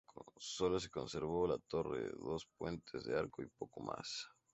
[0.39, 4.29] Sólo se conservó la torre, dos puentes de arco y poco más.